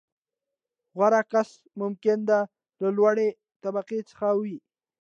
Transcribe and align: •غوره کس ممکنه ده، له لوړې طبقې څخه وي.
•غوره 0.97 1.21
کس 1.31 1.49
ممکنه 1.79 2.23
ده، 2.29 2.39
له 2.81 2.89
لوړې 2.97 3.29
طبقې 3.63 3.99
څخه 4.09 4.27
وي. 4.39 4.57